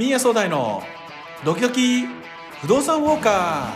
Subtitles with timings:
[0.00, 0.82] ミーヤ総大の
[1.44, 2.06] ドキドキ
[2.62, 3.74] 不動産ウォーカ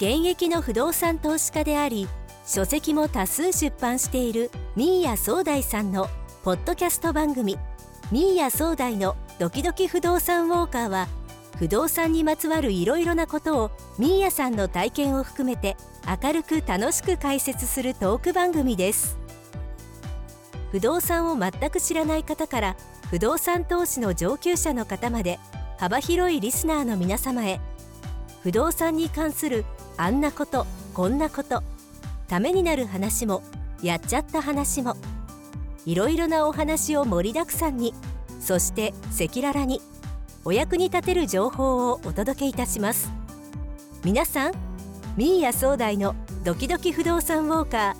[0.00, 0.18] ー。
[0.18, 2.08] 現役の不動産投資家であり
[2.44, 6.08] 書籍も多数出版しているミーヤ総大さんの
[6.42, 7.56] ポッドキャスト番組。
[8.10, 11.06] ミーヤ総大のドキドキ不動産ウォーカーは
[11.56, 15.76] 不動産にまつわるいろいろなことをミーヤさんの体験を含めて
[16.20, 19.19] 明るく楽しく解説するトーク番組です。
[20.70, 22.76] 不動産を全く知らない方から
[23.10, 25.38] 不動産投資の上級者の方まで
[25.78, 27.60] 幅広いリスナーの皆様へ
[28.42, 29.64] 不動産に関する
[29.96, 31.62] あんなことこんなこと
[32.28, 33.42] ためになる話も
[33.82, 34.96] やっちゃった話も
[35.86, 37.94] いろいろなお話を盛りだくさんに
[38.40, 39.80] そして赤裸々に
[40.44, 43.12] お役に立てる情報をお届けいたします。
[44.02, 44.52] 皆さん
[45.16, 47.96] ミーヤ総大のドキドキ不動産ウォーカ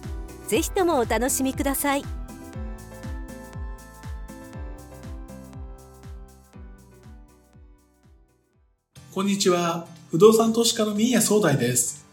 [0.47, 2.20] ーぜひともお楽しみください。
[9.13, 12.07] こんにちは不動産投資家のミーヤ総大です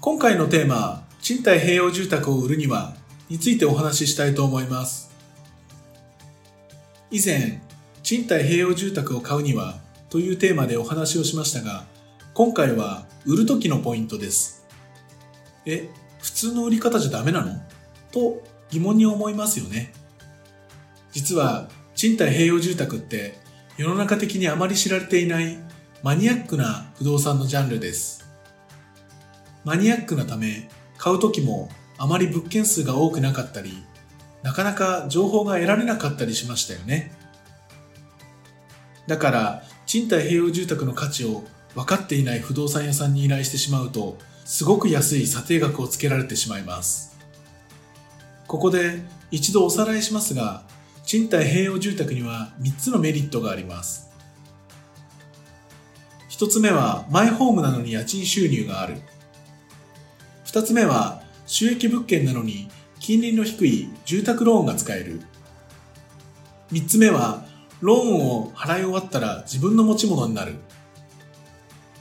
[0.00, 2.96] 今回のテーマ賃貸併用住宅を売るには
[3.30, 5.14] についてお話ししたいと思います
[7.12, 7.62] 以前
[8.02, 9.76] 賃貸併用住宅を買うには
[10.10, 11.84] というテーマでお話をしましたが、
[12.34, 14.66] 今回は売る時のポイントです。
[15.66, 15.88] え、
[16.20, 17.60] 普通の売り方じゃダメなの？
[18.10, 19.92] と疑問に思いますよね。
[21.12, 23.38] 実は賃貸併用住宅って
[23.76, 25.58] 世の中的にあまり知られていない
[26.04, 28.28] マニアックな不動産のジャンルです。
[29.64, 33.82] マニアックなため買う時もあまり物件数が多くなかったり、
[34.42, 37.10] なかなか情報が得られなかったりしましたよね。
[39.06, 41.42] だから、賃貸併用住宅の価値を
[41.74, 47.16] 分かっていない不動産屋さんに依頼してしまうと、すごく安い査定額をつけられてしまいます。
[48.46, 50.64] ここで一度おさらいしますが、
[51.06, 54.13] 賃貸併用住宅には3つのメリットがあります。
[56.34, 58.96] 1つ目はマイホームなのに家賃収入がある。
[60.46, 65.20] 2つ目は収益物件なのに金利の低い住宅ローンが使える。
[66.72, 67.44] 3つ目は
[67.80, 70.56] ローンを払い終わったら自分の持ち物になる。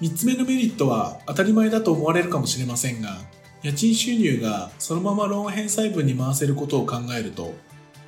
[0.02, 3.20] 3つ目のメリットは当たり前だと思われるかもしれませんが、
[3.62, 7.54] 家賃収入がそのままローン返済分に回せることを考えると、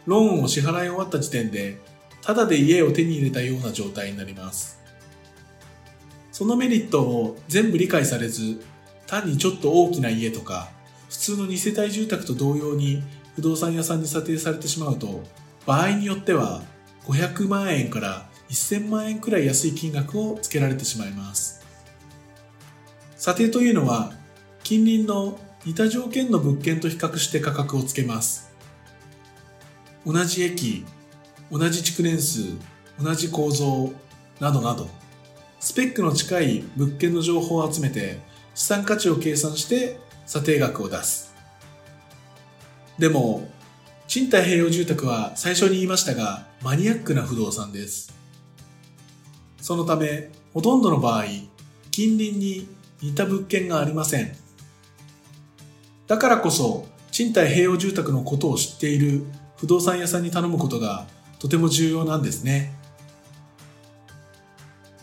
[0.07, 1.78] ローンを支払い終わった時点で、
[2.23, 4.84] ただで家を手に入れたような状態になります。
[6.35, 8.62] そのメリットを全部理解されず、
[9.07, 10.69] 単にちょっと大きな家とか、
[11.07, 13.01] 普通の2世帯住宅と同様に
[13.38, 15.23] 不動産屋さんに査定されてしまうと、
[15.66, 16.62] 場合によっては
[17.06, 21.66] 500万円から1000万円くらい安い金額をつけられてしまいます。
[23.16, 24.12] 査定というのは、
[24.62, 28.52] 近隣の似た条件の物件と比較して価格をつけます。
[30.06, 30.84] 同じ駅、
[31.50, 32.41] 同じ築年数、
[33.02, 33.94] 同じ構造、
[34.41, 34.90] などなど、
[35.65, 38.19] スペックの近い物件の情報を集めて、
[38.53, 41.33] 資産価値を計算して査定額を出す。
[42.99, 43.49] でも、
[44.07, 48.13] 賃貸併用住宅は最初に言いましたが、マニアックな不動産です。
[49.59, 51.23] そのため、ほとんどの場合、
[51.89, 52.67] 近隣に
[53.01, 54.37] 似た物件がありません。
[56.05, 59.23] だからこそ、賃貸併用住宅のことを知っている
[59.57, 61.07] 不動産屋さんに頼むことが
[61.39, 62.84] とても重要なんですね。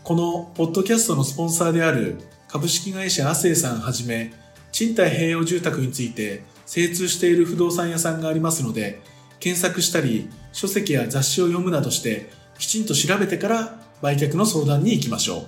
[0.05, 2.19] このポッドキャストのスポンサーである
[2.49, 4.33] 株式会社亜生さんはじめ、
[4.73, 9.01] 賃貸併用住宅について精通している不動産屋さんがありますので、
[9.39, 15.47] 検索したり、書籍や雑誌を読むなどして、きちんと調べてから売却の相談に行きましょう。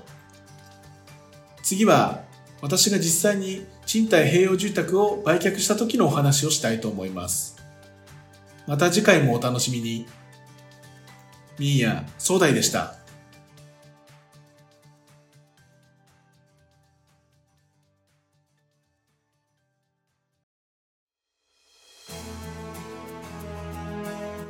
[1.65, 2.23] 次は、
[2.63, 7.57] 私が実際に賃貸併用住宅を売却した時のお話をしたいと思います。
[8.69, 10.07] また次回もお楽しみに。
[11.59, 13.04] ミーヤ、壮大でした。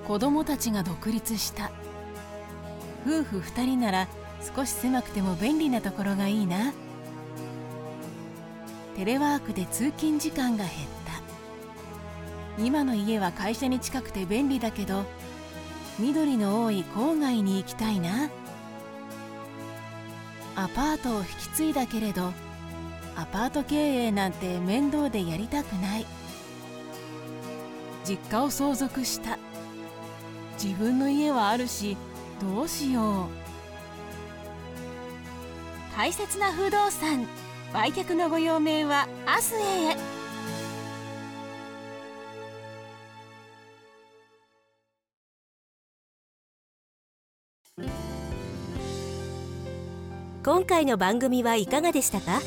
[0.07, 1.71] 子供たちが独立した。
[3.07, 4.09] 夫婦2人なら
[4.55, 6.73] 少し狭くても便利なところがいいな。
[8.97, 10.73] テレワークで通勤時間が減っ
[12.57, 12.63] た。
[12.63, 15.05] 今の家は会社に近くて便利だけど
[15.99, 18.31] 緑の多い郊外に行きたいな。
[20.57, 22.33] アパートを引き継いだけれど
[23.17, 26.07] アパート経営なんて面倒でやりたくない。
[28.05, 29.39] 実家を相続した。
[30.65, 31.95] 自分の家はあるし
[32.41, 33.29] どうしよう。
[35.95, 37.27] 大切な不動産
[37.75, 39.97] 売却のご用命は明日へ。
[50.43, 52.41] 今回の番組はいかがでしたか？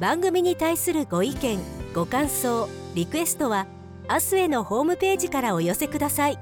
[0.00, 1.58] 番組に対するご意見
[1.94, 3.66] ご感想リクエストは
[4.08, 6.38] アスへのホームページからお寄せください。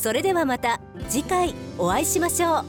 [0.00, 2.64] それではまた次回お会いしましょう。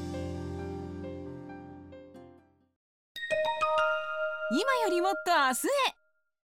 [4.51, 5.98] 今よりもっと明日へ。